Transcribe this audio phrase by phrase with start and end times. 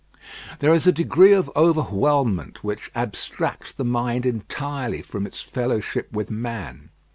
[0.57, 6.31] There is a degree of overwhelmment which abstracts the mind entirely from its fellowship with
[6.31, 6.89] man.